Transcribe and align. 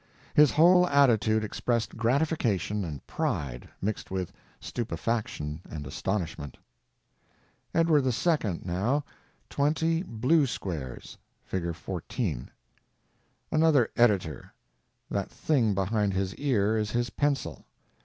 His 0.33 0.49
whole 0.49 0.87
attitude 0.87 1.43
expressed 1.43 1.95
gratification 1.95 2.83
and 2.83 3.05
pride 3.05 3.69
mixed 3.83 4.09
with 4.09 4.33
stupefaction 4.59 5.61
and 5.69 5.85
astonishment. 5.85 6.57
Edward 7.75 8.07
II. 8.07 8.61
now; 8.63 9.03
twenty 9.47 10.01
_blue 10.03 10.47
_squares. 10.57 11.17
(Fig. 11.43 11.75
14.) 11.75 12.49
Another 13.51 13.91
editor. 13.95 14.51
That 15.11 15.29
thing 15.29 15.75
behind 15.75 16.15
his 16.15 16.33
ear 16.33 16.79
is 16.79 16.89
his 16.89 17.11
pencil. 17.11 17.67